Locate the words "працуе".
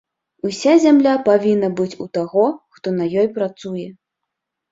3.35-3.87